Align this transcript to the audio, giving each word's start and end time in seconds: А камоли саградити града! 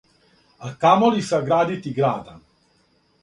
А 0.57 0.73
камоли 0.73 1.21
саградити 1.21 1.89
града! 1.93 2.39